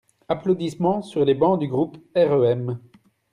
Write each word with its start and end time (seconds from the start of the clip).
Applaudissements 0.29 1.03
sur 1.03 1.23
les 1.25 1.35
bancs 1.35 1.59
du 1.59 1.67
groupe 1.67 1.99
REM. 2.15 2.79